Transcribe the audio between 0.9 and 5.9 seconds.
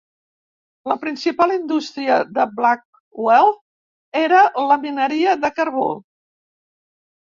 La principal indústria de Blackwell era la mineria de carbó.